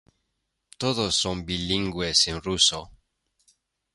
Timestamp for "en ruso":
2.31-2.83